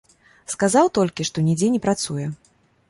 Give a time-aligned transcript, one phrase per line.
[0.53, 2.27] Сказаў толькі, што нідзе не працуе.